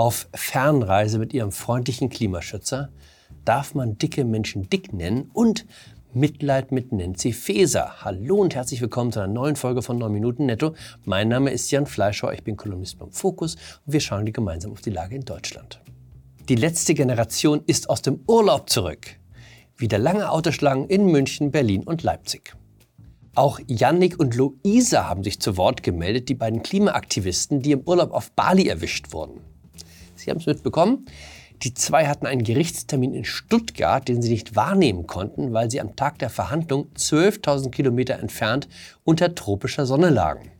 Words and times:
Auf 0.00 0.30
Fernreise 0.32 1.18
mit 1.18 1.34
ihrem 1.34 1.52
freundlichen 1.52 2.08
Klimaschützer 2.08 2.88
darf 3.44 3.74
man 3.74 3.98
dicke 3.98 4.24
Menschen 4.24 4.70
dick 4.70 4.94
nennen 4.94 5.28
und 5.34 5.66
Mitleid 6.14 6.72
mit 6.72 6.90
Nancy 6.90 7.34
Faeser. 7.34 8.02
Hallo 8.02 8.36
und 8.36 8.54
herzlich 8.54 8.80
willkommen 8.80 9.12
zu 9.12 9.20
einer 9.20 9.30
neuen 9.30 9.56
Folge 9.56 9.82
von 9.82 9.98
9 9.98 10.10
Minuten 10.10 10.46
Netto. 10.46 10.74
Mein 11.04 11.28
Name 11.28 11.50
ist 11.50 11.70
Jan 11.70 11.84
Fleischauer, 11.84 12.32
ich 12.32 12.42
bin 12.42 12.56
Kolumnist 12.56 12.98
beim 12.98 13.12
Fokus 13.12 13.56
und 13.84 13.92
wir 13.92 14.00
schauen 14.00 14.24
gemeinsam 14.24 14.72
auf 14.72 14.80
die 14.80 14.88
Lage 14.88 15.16
in 15.16 15.26
Deutschland. 15.26 15.82
Die 16.48 16.54
letzte 16.54 16.94
Generation 16.94 17.62
ist 17.66 17.90
aus 17.90 18.00
dem 18.00 18.20
Urlaub 18.26 18.70
zurück. 18.70 19.06
Wieder 19.76 19.98
lange 19.98 20.30
Autoschlangen 20.30 20.88
in 20.88 21.04
München, 21.10 21.50
Berlin 21.50 21.82
und 21.82 22.02
Leipzig. 22.02 22.56
Auch 23.34 23.60
Yannick 23.66 24.18
und 24.18 24.34
Luisa 24.34 25.10
haben 25.10 25.24
sich 25.24 25.40
zu 25.42 25.58
Wort 25.58 25.82
gemeldet, 25.82 26.30
die 26.30 26.34
beiden 26.34 26.62
Klimaaktivisten, 26.62 27.60
die 27.60 27.72
im 27.72 27.82
Urlaub 27.82 28.12
auf 28.12 28.32
Bali 28.32 28.66
erwischt 28.66 29.12
wurden. 29.12 29.42
Sie 30.20 30.30
haben 30.30 30.38
es 30.38 30.46
mitbekommen. 30.46 31.06
Die 31.62 31.74
zwei 31.74 32.06
hatten 32.06 32.26
einen 32.26 32.42
Gerichtstermin 32.42 33.12
in 33.12 33.24
Stuttgart, 33.26 34.08
den 34.08 34.22
sie 34.22 34.30
nicht 34.30 34.56
wahrnehmen 34.56 35.06
konnten, 35.06 35.52
weil 35.52 35.70
sie 35.70 35.80
am 35.80 35.94
Tag 35.94 36.18
der 36.18 36.30
Verhandlung 36.30 36.86
12.000 36.96 37.70
Kilometer 37.70 38.18
entfernt 38.18 38.66
unter 39.04 39.34
tropischer 39.34 39.84
Sonne 39.84 40.08
lagen. 40.08 40.50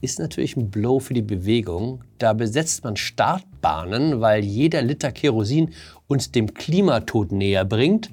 Ist 0.00 0.18
natürlich 0.18 0.56
ein 0.56 0.68
Blow 0.68 0.98
für 0.98 1.14
die 1.14 1.22
Bewegung. 1.22 2.02
Da 2.18 2.32
besetzt 2.32 2.82
man 2.82 2.96
Startbahnen, 2.96 4.20
weil 4.20 4.44
jeder 4.44 4.82
Liter 4.82 5.12
Kerosin 5.12 5.70
uns 6.08 6.32
dem 6.32 6.54
Klimatod 6.54 7.30
näher 7.30 7.64
bringt. 7.64 8.10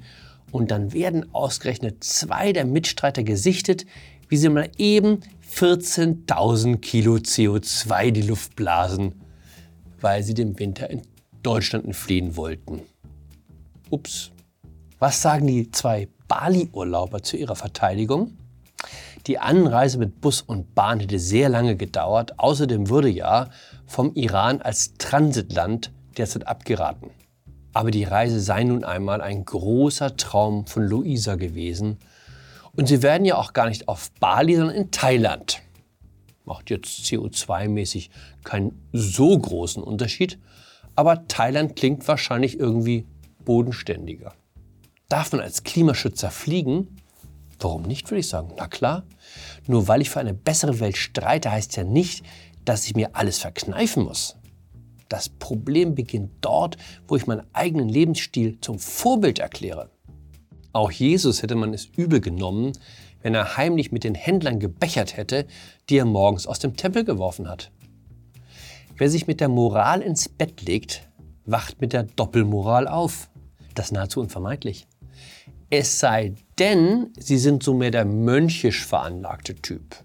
Und 0.52 0.70
dann 0.70 0.92
werden 0.92 1.34
ausgerechnet 1.34 2.04
zwei 2.04 2.52
der 2.52 2.64
Mitstreiter 2.64 3.24
gesichtet, 3.24 3.86
wie 4.28 4.36
sie 4.36 4.48
mal 4.48 4.70
eben 4.78 5.18
14.000 5.52 6.76
Kilo 6.76 7.16
CO2 7.16 8.04
in 8.04 8.14
die 8.14 8.22
Luft 8.22 8.54
blasen 8.54 9.14
weil 10.00 10.22
sie 10.22 10.34
dem 10.34 10.58
Winter 10.58 10.90
in 10.90 11.02
Deutschland 11.42 11.84
entfliehen 11.84 12.36
wollten. 12.36 12.82
Ups. 13.90 14.30
Was 14.98 15.22
sagen 15.22 15.46
die 15.46 15.70
zwei 15.70 16.08
Bali-Urlauber 16.28 17.22
zu 17.22 17.36
ihrer 17.36 17.56
Verteidigung? 17.56 18.36
Die 19.26 19.38
Anreise 19.38 19.98
mit 19.98 20.20
Bus 20.20 20.42
und 20.42 20.74
Bahn 20.74 21.00
hätte 21.00 21.18
sehr 21.18 21.48
lange 21.48 21.76
gedauert. 21.76 22.38
Außerdem 22.38 22.88
würde 22.88 23.08
ja 23.08 23.50
vom 23.86 24.14
Iran 24.14 24.62
als 24.62 24.94
Transitland 24.94 25.92
derzeit 26.16 26.46
abgeraten. 26.46 27.10
Aber 27.72 27.90
die 27.90 28.04
Reise 28.04 28.40
sei 28.40 28.64
nun 28.64 28.84
einmal 28.84 29.20
ein 29.20 29.44
großer 29.44 30.16
Traum 30.16 30.66
von 30.66 30.84
Luisa 30.84 31.36
gewesen. 31.36 31.98
Und 32.76 32.86
sie 32.86 33.02
werden 33.02 33.24
ja 33.24 33.36
auch 33.36 33.52
gar 33.52 33.68
nicht 33.68 33.88
auf 33.88 34.10
Bali, 34.20 34.56
sondern 34.56 34.76
in 34.76 34.90
Thailand. 34.90 35.60
Macht 36.50 36.68
jetzt 36.68 37.04
CO2-mäßig 37.04 38.10
keinen 38.42 38.72
so 38.92 39.38
großen 39.38 39.84
Unterschied, 39.84 40.40
aber 40.96 41.28
Thailand 41.28 41.76
klingt 41.76 42.08
wahrscheinlich 42.08 42.58
irgendwie 42.58 43.06
bodenständiger. 43.44 44.34
Darf 45.08 45.30
man 45.30 45.42
als 45.42 45.62
Klimaschützer 45.62 46.32
fliegen? 46.32 46.88
Warum 47.60 47.82
nicht, 47.82 48.10
würde 48.10 48.18
ich 48.18 48.28
sagen. 48.28 48.52
Na 48.56 48.66
klar. 48.66 49.04
Nur 49.68 49.86
weil 49.86 50.00
ich 50.00 50.10
für 50.10 50.18
eine 50.18 50.34
bessere 50.34 50.80
Welt 50.80 50.96
streite, 50.96 51.52
heißt 51.52 51.76
ja 51.76 51.84
nicht, 51.84 52.24
dass 52.64 52.84
ich 52.84 52.96
mir 52.96 53.14
alles 53.14 53.38
verkneifen 53.38 54.02
muss. 54.02 54.34
Das 55.08 55.28
Problem 55.28 55.94
beginnt 55.94 56.32
dort, 56.40 56.76
wo 57.06 57.14
ich 57.14 57.28
meinen 57.28 57.46
eigenen 57.52 57.88
Lebensstil 57.88 58.58
zum 58.60 58.80
Vorbild 58.80 59.38
erkläre. 59.38 59.90
Auch 60.72 60.90
Jesus 60.90 61.42
hätte 61.42 61.54
man 61.54 61.72
es 61.74 61.84
übel 61.84 62.20
genommen, 62.20 62.72
wenn 63.22 63.34
er 63.34 63.56
heimlich 63.56 63.92
mit 63.92 64.04
den 64.04 64.14
Händlern 64.14 64.60
gebechert 64.60 65.16
hätte, 65.16 65.46
die 65.88 65.98
er 65.98 66.04
morgens 66.04 66.46
aus 66.46 66.58
dem 66.58 66.76
Tempel 66.76 67.04
geworfen 67.04 67.48
hat. 67.48 67.70
Wer 68.96 69.10
sich 69.10 69.26
mit 69.26 69.40
der 69.40 69.48
Moral 69.48 70.02
ins 70.02 70.28
Bett 70.28 70.62
legt, 70.62 71.08
wacht 71.46 71.80
mit 71.80 71.92
der 71.92 72.02
Doppelmoral 72.02 72.86
auf. 72.86 73.30
Das 73.74 73.86
ist 73.86 73.92
nahezu 73.92 74.20
unvermeidlich. 74.20 74.86
Es 75.70 76.00
sei 76.00 76.34
denn, 76.58 77.12
sie 77.18 77.38
sind 77.38 77.62
so 77.62 77.74
mehr 77.74 77.90
der 77.90 78.04
mönchisch 78.04 78.84
veranlagte 78.84 79.54
Typ. 79.54 79.96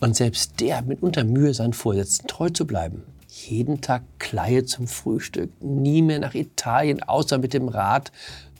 Und 0.00 0.16
selbst 0.16 0.60
der 0.60 0.78
hat 0.78 0.86
mitunter 0.86 1.24
Mühe, 1.24 1.54
seinen 1.54 1.72
Vorsätzen 1.72 2.26
treu 2.26 2.50
zu 2.50 2.66
bleiben. 2.66 3.02
Jeden 3.28 3.80
Tag 3.80 4.02
Kleie 4.18 4.64
zum 4.64 4.86
Frühstück, 4.86 5.50
nie 5.60 6.02
mehr 6.02 6.20
nach 6.20 6.34
Italien, 6.34 7.02
außer 7.02 7.38
mit 7.38 7.52
dem 7.52 7.68
Rad, 7.68 8.12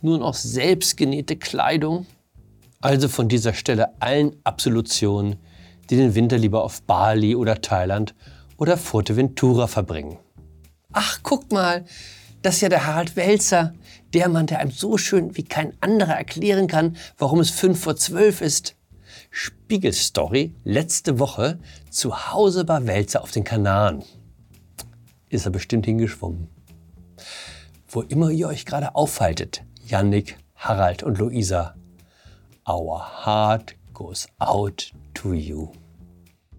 nur 0.02 0.18
noch 0.18 0.34
selbstgenähte 0.34 1.36
Kleidung. 1.36 2.06
Also 2.84 3.08
von 3.08 3.30
dieser 3.30 3.54
Stelle 3.54 3.98
allen 3.98 4.36
Absolutionen, 4.44 5.36
die 5.88 5.96
den 5.96 6.14
Winter 6.14 6.36
lieber 6.36 6.62
auf 6.62 6.82
Bali 6.82 7.34
oder 7.34 7.62
Thailand 7.62 8.14
oder 8.58 8.76
Fuerteventura 8.76 9.68
verbringen. 9.68 10.18
Ach, 10.92 11.20
guck 11.22 11.50
mal, 11.50 11.86
das 12.42 12.56
ist 12.56 12.60
ja 12.60 12.68
der 12.68 12.86
Harald 12.86 13.16
Welzer, 13.16 13.72
der 14.12 14.28
Mann, 14.28 14.48
der 14.48 14.58
einem 14.58 14.70
so 14.70 14.98
schön 14.98 15.34
wie 15.34 15.44
kein 15.44 15.72
anderer 15.80 16.12
erklären 16.12 16.66
kann, 16.66 16.98
warum 17.16 17.40
es 17.40 17.48
fünf 17.48 17.80
vor 17.80 17.96
zwölf 17.96 18.42
ist. 18.42 18.76
Spiegelstory 19.30 20.54
letzte 20.64 21.18
Woche 21.18 21.60
zu 21.88 22.34
Hause 22.34 22.66
bei 22.66 22.86
Welzer 22.86 23.22
auf 23.22 23.30
den 23.30 23.44
Kanaren. 23.44 24.04
Ist 25.30 25.46
er 25.46 25.52
bestimmt 25.52 25.86
hingeschwommen. 25.86 26.48
Wo 27.88 28.02
immer 28.02 28.28
ihr 28.28 28.48
euch 28.48 28.66
gerade 28.66 28.94
aufhaltet, 28.94 29.62
Yannick, 29.86 30.36
Harald 30.54 31.02
und 31.02 31.16
Luisa, 31.16 31.76
Our 32.66 32.98
heart 32.98 33.76
goes 33.92 34.26
out 34.38 34.90
to 35.12 35.34
you. 35.34 35.68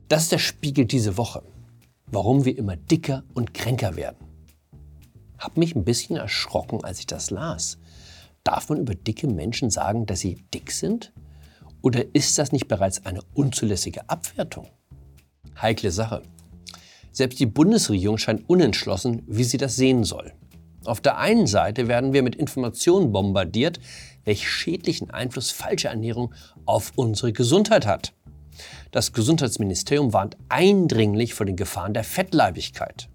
Das 0.07 0.23
ist 0.23 0.31
der 0.31 0.37
Spiegel 0.37 0.85
diese 0.85 1.17
Woche. 1.17 1.41
Warum 2.05 2.45
wir 2.45 2.55
immer 2.55 2.75
dicker 2.75 3.23
und 3.33 3.55
kränker 3.55 3.95
werden. 3.95 4.27
Hab 5.39 5.57
mich 5.57 5.75
ein 5.75 5.83
bisschen 5.83 6.15
erschrocken, 6.15 6.83
als 6.83 6.99
ich 6.99 7.07
das 7.07 7.31
las. 7.31 7.79
Darf 8.43 8.69
man 8.69 8.81
über 8.81 8.93
dicke 8.93 9.25
Menschen 9.25 9.71
sagen, 9.71 10.05
dass 10.05 10.19
sie 10.19 10.45
dick 10.53 10.71
sind? 10.71 11.11
Oder 11.81 12.03
ist 12.13 12.37
das 12.37 12.51
nicht 12.51 12.67
bereits 12.67 13.03
eine 13.07 13.21
unzulässige 13.33 14.07
Abwertung? 14.07 14.67
Heikle 15.59 15.89
Sache. 15.89 16.21
Selbst 17.11 17.39
die 17.39 17.47
Bundesregierung 17.47 18.19
scheint 18.19 18.47
unentschlossen, 18.47 19.23
wie 19.25 19.43
sie 19.43 19.57
das 19.57 19.75
sehen 19.75 20.03
soll. 20.03 20.33
Auf 20.85 21.01
der 21.01 21.17
einen 21.17 21.47
Seite 21.47 21.87
werden 21.87 22.13
wir 22.13 22.21
mit 22.21 22.35
Informationen 22.35 23.11
bombardiert, 23.11 23.79
welch 24.23 24.49
schädlichen 24.49 25.09
Einfluss 25.09 25.51
falsche 25.51 25.87
Ernährung 25.87 26.33
auf 26.65 26.93
unsere 26.95 27.33
Gesundheit 27.33 27.85
hat. 27.85 28.13
Das 28.91 29.11
Gesundheitsministerium 29.11 30.13
warnt 30.13 30.37
eindringlich 30.47 31.33
vor 31.33 31.45
den 31.45 31.55
Gefahren 31.55 31.93
der 31.93 32.03
Fettleibigkeit. 32.03 33.09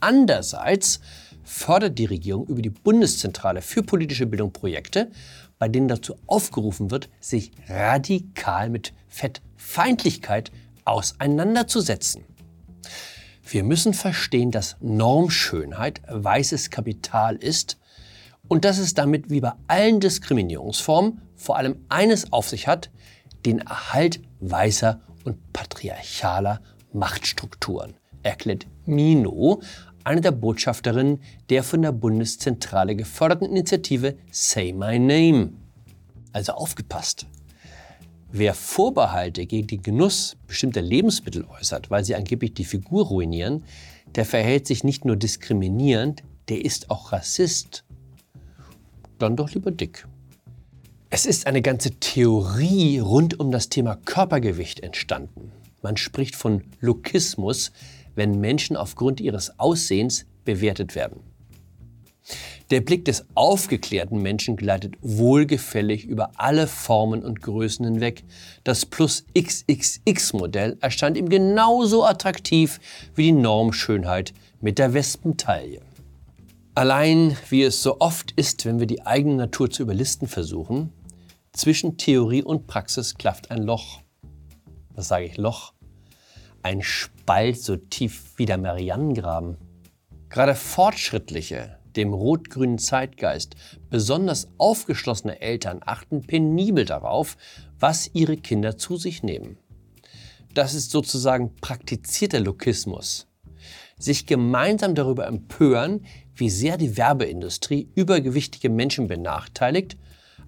Andererseits 0.00 1.00
fördert 1.42 1.98
die 1.98 2.04
Regierung 2.04 2.46
über 2.46 2.60
die 2.60 2.70
Bundeszentrale 2.70 3.62
für 3.62 3.82
politische 3.82 4.26
Bildung 4.26 4.52
Projekte, 4.52 5.10
bei 5.58 5.68
denen 5.68 5.88
dazu 5.88 6.16
aufgerufen 6.26 6.90
wird, 6.90 7.08
sich 7.20 7.52
radikal 7.68 8.68
mit 8.68 8.92
Fettfeindlichkeit 9.08 10.50
auseinanderzusetzen. 10.84 12.24
Wir 13.48 13.62
müssen 13.62 13.94
verstehen, 13.94 14.50
dass 14.50 14.76
Normschönheit 14.80 16.02
weißes 16.08 16.70
Kapital 16.70 17.36
ist 17.36 17.78
und 18.48 18.64
dass 18.64 18.78
es 18.78 18.94
damit 18.94 19.30
wie 19.30 19.40
bei 19.40 19.52
allen 19.68 20.00
Diskriminierungsformen 20.00 21.22
vor 21.36 21.56
allem 21.56 21.76
eines 21.88 22.32
auf 22.32 22.48
sich 22.48 22.66
hat, 22.66 22.90
den 23.44 23.60
Erhalt 23.60 24.20
weißer 24.40 25.00
und 25.24 25.52
patriarchaler 25.52 26.60
Machtstrukturen, 26.92 27.94
erklärt 28.24 28.66
Mino, 28.84 29.62
eine 30.02 30.20
der 30.20 30.32
Botschafterinnen 30.32 31.20
der 31.48 31.62
von 31.62 31.82
der 31.82 31.92
Bundeszentrale 31.92 32.96
geförderten 32.96 33.48
Initiative 33.48 34.16
Say 34.32 34.72
My 34.72 34.98
Name. 34.98 35.52
Also 36.32 36.52
aufgepasst. 36.52 37.26
Wer 38.32 38.54
Vorbehalte 38.54 39.46
gegen 39.46 39.66
den 39.66 39.82
Genuss 39.82 40.36
bestimmter 40.46 40.82
Lebensmittel 40.82 41.44
äußert, 41.44 41.90
weil 41.90 42.04
sie 42.04 42.14
angeblich 42.14 42.54
die 42.54 42.64
Figur 42.64 43.06
ruinieren, 43.06 43.64
der 44.14 44.24
verhält 44.24 44.66
sich 44.66 44.84
nicht 44.84 45.04
nur 45.04 45.16
diskriminierend, 45.16 46.22
der 46.48 46.64
ist 46.64 46.90
auch 46.90 47.12
Rassist 47.12 47.84
dann 49.18 49.36
doch 49.36 49.50
lieber 49.52 49.70
dick. 49.70 50.06
Es 51.08 51.26
ist 51.26 51.46
eine 51.46 51.62
ganze 51.62 51.92
Theorie 51.92 52.98
rund 52.98 53.38
um 53.38 53.50
das 53.50 53.68
Thema 53.68 53.96
Körpergewicht 53.96 54.80
entstanden. 54.80 55.52
Man 55.82 55.96
spricht 55.96 56.36
von 56.36 56.64
Lokismus, 56.80 57.72
wenn 58.14 58.40
Menschen 58.40 58.76
aufgrund 58.76 59.20
ihres 59.20 59.58
Aussehens 59.58 60.26
bewertet 60.44 60.94
werden. 60.94 61.20
Der 62.70 62.80
Blick 62.80 63.04
des 63.04 63.24
aufgeklärten 63.34 64.20
Menschen 64.20 64.56
gleitet 64.56 64.94
wohlgefällig 65.00 66.04
über 66.04 66.32
alle 66.36 66.66
Formen 66.66 67.22
und 67.22 67.40
Größen 67.40 67.84
hinweg. 67.84 68.24
Das 68.64 68.86
Plus 68.86 69.24
XXX-Modell 69.38 70.76
erscheint 70.80 71.16
ihm 71.16 71.28
genauso 71.28 72.04
attraktiv 72.04 72.80
wie 73.14 73.24
die 73.24 73.32
Normschönheit 73.32 74.34
mit 74.60 74.78
der 74.78 74.94
Wespentaille. 74.94 75.80
Allein 76.74 77.36
wie 77.48 77.62
es 77.62 77.82
so 77.82 78.00
oft 78.00 78.32
ist, 78.32 78.66
wenn 78.66 78.80
wir 78.80 78.86
die 78.86 79.06
eigene 79.06 79.36
Natur 79.36 79.70
zu 79.70 79.82
überlisten 79.82 80.28
versuchen, 80.28 80.92
zwischen 81.52 81.96
Theorie 81.96 82.42
und 82.42 82.66
Praxis 82.66 83.14
klafft 83.14 83.50
ein 83.50 83.62
Loch. 83.62 84.00
Was 84.94 85.08
sage 85.08 85.24
ich 85.24 85.36
Loch? 85.36 85.72
Ein 86.62 86.82
Spalt 86.82 87.62
so 87.62 87.76
tief 87.76 88.32
wie 88.36 88.44
der 88.44 88.58
Marianengraben. 88.58 89.56
Gerade 90.28 90.54
fortschrittliche, 90.54 91.75
dem 91.96 92.12
rot-grünen 92.12 92.78
Zeitgeist 92.78 93.56
besonders 93.90 94.48
aufgeschlossene 94.58 95.40
Eltern 95.40 95.80
achten 95.84 96.26
penibel 96.26 96.84
darauf, 96.84 97.36
was 97.78 98.10
ihre 98.12 98.36
Kinder 98.36 98.76
zu 98.76 98.96
sich 98.96 99.22
nehmen. 99.22 99.58
Das 100.54 100.74
ist 100.74 100.90
sozusagen 100.90 101.54
praktizierter 101.56 102.40
Lokismus. 102.40 103.26
Sich 103.98 104.26
gemeinsam 104.26 104.94
darüber 104.94 105.26
empören, 105.26 106.04
wie 106.34 106.50
sehr 106.50 106.76
die 106.76 106.96
Werbeindustrie 106.96 107.90
übergewichtige 107.94 108.68
Menschen 108.70 109.06
benachteiligt, 109.06 109.96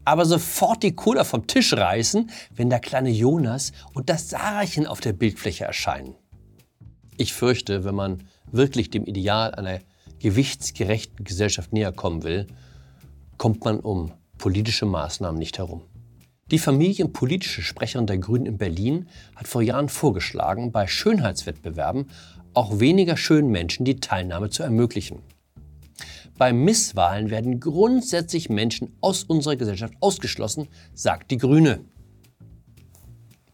aber 0.05 0.25
sofort 0.25 0.83
die 0.83 0.95
Cola 0.95 1.25
vom 1.25 1.47
Tisch 1.47 1.75
reißen, 1.75 2.31
wenn 2.55 2.71
der 2.71 2.81
kleine 2.81 3.11
Jonas 3.11 3.73
und 3.93 4.09
das 4.09 4.31
Sarachen 4.31 4.87
auf 4.87 5.01
der 5.01 5.13
Bildfläche 5.13 5.65
erscheinen. 5.65 6.15
Ich 7.19 7.35
fürchte, 7.35 7.85
wenn 7.85 7.95
man 7.95 8.25
wirklich 8.51 8.91
dem 8.91 9.05
Ideal 9.05 9.55
einer 9.55 9.81
gewichtsgerechten 10.21 11.25
Gesellschaft 11.25 11.73
näher 11.73 11.93
kommen 11.93 12.23
will, 12.23 12.47
kommt 13.37 13.65
man 13.65 13.81
um 13.81 14.13
politische 14.37 14.87
Maßnahmen 14.87 15.39
nicht 15.39 15.59
herum. 15.59 15.83
Die 16.51 16.59
familienpolitische 16.59 17.63
Sprecherin 17.63 18.07
der 18.07 18.19
Grünen 18.19 18.47
in 18.47 18.59
Berlin 18.59 19.09
hat 19.37 19.49
vor 19.49 19.61
Jahren 19.61 19.89
vorgeschlagen, 19.89 20.73
bei 20.73 20.87
Schönheitswettbewerben 20.87 22.07
auch 22.55 22.81
weniger 22.81 23.17
schönen 23.17 23.51
Menschen 23.51 23.85
die 23.85 24.01
Teilnahme 24.01 24.49
zu 24.49 24.63
ermöglichen. 24.63 25.23
Bei 26.39 26.53
Misswahlen 26.53 27.31
werden 27.31 27.61
grundsätzlich 27.61 28.49
Menschen 28.49 28.97
aus 29.01 29.25
unserer 29.25 29.57
Gesellschaft 29.57 29.95
ausgeschlossen, 30.01 30.69
sagt 30.95 31.31
die 31.31 31.37
Grüne. 31.37 31.81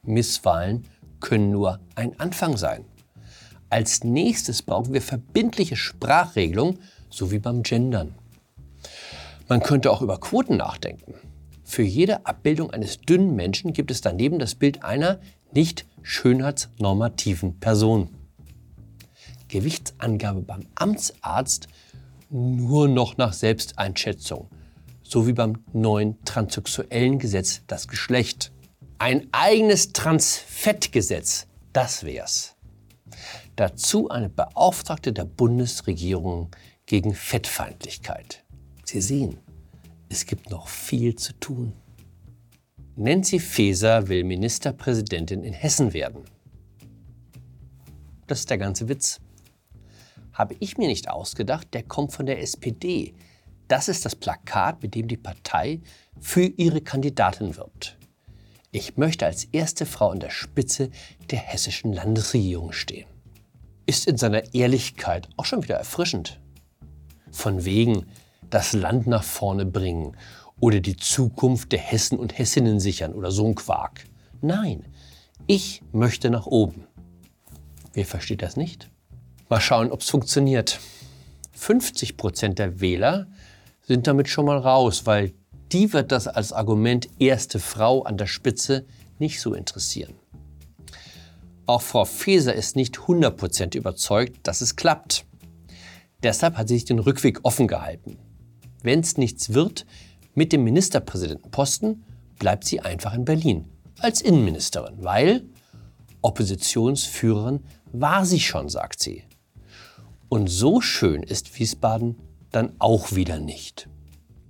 Misswahlen 0.02 0.86
können 1.18 1.50
nur 1.50 1.80
ein 1.94 2.18
Anfang 2.20 2.56
sein. 2.56 2.84
Als 3.74 4.04
nächstes 4.04 4.62
brauchen 4.62 4.94
wir 4.94 5.02
verbindliche 5.02 5.74
Sprachregelungen, 5.74 6.78
so 7.10 7.32
wie 7.32 7.40
beim 7.40 7.64
Gendern. 7.64 8.14
Man 9.48 9.64
könnte 9.64 9.90
auch 9.90 10.00
über 10.00 10.20
Quoten 10.20 10.58
nachdenken. 10.58 11.14
Für 11.64 11.82
jede 11.82 12.24
Abbildung 12.24 12.70
eines 12.70 13.00
dünnen 13.00 13.34
Menschen 13.34 13.72
gibt 13.72 13.90
es 13.90 14.00
daneben 14.00 14.38
das 14.38 14.54
Bild 14.54 14.84
einer 14.84 15.18
nicht 15.52 15.86
schönheitsnormativen 16.02 17.58
Person. 17.58 18.10
Gewichtsangabe 19.48 20.42
beim 20.42 20.68
Amtsarzt 20.76 21.66
nur 22.30 22.86
noch 22.86 23.16
nach 23.16 23.32
Selbsteinschätzung, 23.32 24.50
so 25.02 25.26
wie 25.26 25.32
beim 25.32 25.64
neuen 25.72 26.24
transsexuellen 26.24 27.18
Gesetz 27.18 27.62
das 27.66 27.88
Geschlecht. 27.88 28.52
Ein 28.98 29.26
eigenes 29.32 29.92
Transfettgesetz, 29.92 31.48
das 31.72 32.04
wär's. 32.04 32.53
Dazu 33.56 34.08
eine 34.08 34.28
Beauftragte 34.28 35.12
der 35.12 35.26
Bundesregierung 35.26 36.50
gegen 36.86 37.14
Fettfeindlichkeit. 37.14 38.42
Sie 38.84 39.00
sehen, 39.00 39.38
es 40.08 40.26
gibt 40.26 40.50
noch 40.50 40.66
viel 40.66 41.14
zu 41.14 41.32
tun. 41.34 41.72
Nancy 42.96 43.38
Faeser 43.38 44.08
will 44.08 44.24
Ministerpräsidentin 44.24 45.44
in 45.44 45.52
Hessen 45.52 45.92
werden. 45.92 46.24
Das 48.26 48.40
ist 48.40 48.50
der 48.50 48.58
ganze 48.58 48.88
Witz. 48.88 49.20
Habe 50.32 50.56
ich 50.58 50.76
mir 50.76 50.88
nicht 50.88 51.08
ausgedacht, 51.08 51.74
der 51.74 51.84
kommt 51.84 52.12
von 52.12 52.26
der 52.26 52.40
SPD. 52.40 53.14
Das 53.68 53.88
ist 53.88 54.04
das 54.04 54.16
Plakat, 54.16 54.82
mit 54.82 54.96
dem 54.96 55.06
die 55.06 55.16
Partei 55.16 55.80
für 56.18 56.44
ihre 56.44 56.80
Kandidatin 56.80 57.56
wirbt. 57.56 57.98
Ich 58.72 58.96
möchte 58.96 59.26
als 59.26 59.44
erste 59.44 59.86
Frau 59.86 60.10
an 60.10 60.18
der 60.18 60.30
Spitze 60.30 60.90
der 61.30 61.38
hessischen 61.38 61.92
Landesregierung 61.92 62.72
stehen 62.72 63.13
ist 63.86 64.06
in 64.06 64.16
seiner 64.16 64.54
Ehrlichkeit 64.54 65.28
auch 65.36 65.44
schon 65.44 65.62
wieder 65.62 65.76
erfrischend. 65.76 66.40
Von 67.30 67.64
wegen 67.64 68.06
das 68.50 68.72
Land 68.72 69.06
nach 69.06 69.24
vorne 69.24 69.66
bringen 69.66 70.16
oder 70.60 70.80
die 70.80 70.96
Zukunft 70.96 71.72
der 71.72 71.80
Hessen 71.80 72.18
und 72.18 72.38
Hessinnen 72.38 72.80
sichern 72.80 73.12
oder 73.12 73.30
so 73.30 73.46
ein 73.46 73.54
Quark. 73.54 74.04
Nein, 74.40 74.86
ich 75.46 75.82
möchte 75.92 76.30
nach 76.30 76.46
oben. 76.46 76.86
Wer 77.92 78.06
versteht 78.06 78.42
das 78.42 78.56
nicht? 78.56 78.90
Mal 79.48 79.60
schauen, 79.60 79.90
ob 79.90 80.00
es 80.00 80.10
funktioniert. 80.10 80.80
50 81.52 82.16
Prozent 82.16 82.58
der 82.58 82.80
Wähler 82.80 83.26
sind 83.82 84.06
damit 84.06 84.28
schon 84.28 84.46
mal 84.46 84.58
raus, 84.58 85.06
weil 85.06 85.32
die 85.72 85.92
wird 85.92 86.12
das 86.12 86.28
als 86.28 86.52
Argument 86.52 87.08
erste 87.18 87.58
Frau 87.58 88.02
an 88.02 88.16
der 88.16 88.26
Spitze 88.26 88.86
nicht 89.18 89.40
so 89.40 89.54
interessieren. 89.54 90.14
Auch 91.66 91.82
Frau 91.82 92.04
Faeser 92.04 92.54
ist 92.54 92.76
nicht 92.76 92.96
100% 92.96 93.76
überzeugt, 93.76 94.46
dass 94.46 94.60
es 94.60 94.76
klappt. 94.76 95.24
Deshalb 96.22 96.56
hat 96.56 96.68
sie 96.68 96.74
sich 96.74 96.84
den 96.84 96.98
Rückweg 96.98 97.40
offen 97.42 97.68
gehalten. 97.68 98.18
Wenn 98.82 99.00
es 99.00 99.16
nichts 99.16 99.54
wird 99.54 99.86
mit 100.34 100.52
dem 100.52 100.64
Ministerpräsidentenposten, 100.64 102.04
bleibt 102.38 102.64
sie 102.64 102.80
einfach 102.80 103.14
in 103.14 103.24
Berlin 103.24 103.70
als 103.98 104.20
Innenministerin, 104.20 104.96
weil 104.98 105.44
Oppositionsführerin 106.20 107.60
war 107.92 108.26
sie 108.26 108.40
schon, 108.40 108.68
sagt 108.68 109.02
sie. 109.02 109.24
Und 110.28 110.48
so 110.48 110.80
schön 110.80 111.22
ist 111.22 111.58
Wiesbaden 111.58 112.16
dann 112.50 112.72
auch 112.78 113.12
wieder 113.12 113.38
nicht. 113.38 113.88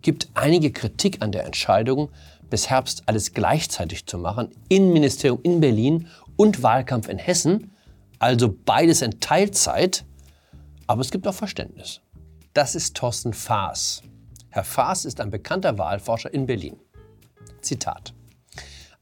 Gibt 0.02 0.28
einige 0.34 0.72
Kritik 0.72 1.22
an 1.22 1.32
der 1.32 1.44
Entscheidung, 1.44 2.10
bis 2.50 2.70
Herbst 2.70 3.04
alles 3.06 3.32
gleichzeitig 3.32 4.06
zu 4.06 4.18
machen, 4.18 4.50
Innenministerium 4.68 5.40
in 5.42 5.60
Berlin 5.60 6.08
und 6.36 6.62
Wahlkampf 6.62 7.08
in 7.08 7.18
Hessen, 7.18 7.72
also 8.18 8.54
beides 8.64 9.02
in 9.02 9.20
Teilzeit, 9.20 10.04
aber 10.86 11.00
es 11.00 11.10
gibt 11.10 11.26
auch 11.26 11.34
Verständnis. 11.34 12.00
Das 12.52 12.74
ist 12.74 12.96
Thorsten 12.96 13.32
Faas. 13.32 14.02
Herr 14.50 14.64
Faas 14.64 15.04
ist 15.04 15.20
ein 15.20 15.30
bekannter 15.30 15.78
Wahlforscher 15.78 16.32
in 16.32 16.46
Berlin. 16.46 16.76
Zitat. 17.60 18.14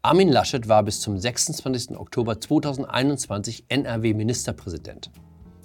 Armin 0.01 0.31
Laschet 0.31 0.67
war 0.69 0.83
bis 0.83 1.01
zum 1.01 1.19
26. 1.19 1.97
Oktober 1.97 2.41
2021 2.41 3.67
NRW-Ministerpräsident. 3.69 5.11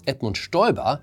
Edmund 0.06 0.38
Stoiber 0.38 1.02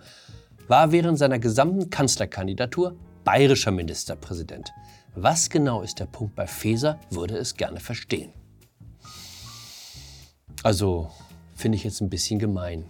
war 0.69 0.93
während 0.93 1.19
seiner 1.19 1.38
gesamten 1.38 1.90
Kanzlerkandidatur 1.90 2.96
bayerischer 3.25 3.70
Ministerpräsident. 3.70 4.70
Was 5.15 5.50
genau 5.50 5.82
ist 5.82 5.98
der 5.98 6.06
Punkt 6.06 6.34
bei 6.34 6.46
Feser, 6.46 7.00
würde 7.10 7.36
es 7.36 7.56
gerne 7.56 7.81
verstehen. 7.81 8.32
Also 10.65 11.11
finde 11.55 11.77
ich 11.77 11.85
jetzt 11.85 12.01
ein 12.01 12.09
bisschen 12.09 12.39
gemein. 12.39 12.87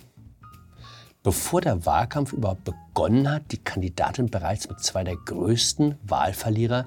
Bevor 1.25 1.61
der 1.61 1.85
Wahlkampf 1.85 2.33
überhaupt 2.33 2.63
begonnen 2.63 3.29
hat, 3.29 3.51
die 3.51 3.59
Kandidatin 3.59 4.27
bereits 4.27 4.69
mit 4.69 4.79
zwei 4.79 5.03
der 5.03 5.17
größten 5.17 5.97
Wahlverlierer 6.05 6.87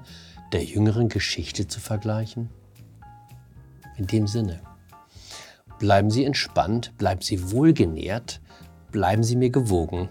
der 0.52 0.64
jüngeren 0.64 1.10
Geschichte 1.10 1.68
zu 1.68 1.78
vergleichen? 1.78 2.48
In 3.98 4.06
dem 4.06 4.26
Sinne, 4.26 4.62
bleiben 5.78 6.10
Sie 6.10 6.24
entspannt, 6.24 6.96
bleiben 6.96 7.20
Sie 7.20 7.52
wohlgenährt, 7.52 8.40
bleiben 8.90 9.22
Sie 9.22 9.36
mir 9.36 9.50
gewogen. 9.50 10.08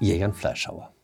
Ihr 0.00 0.16
Jan 0.16 0.32
Fleischhauer. 0.32 0.94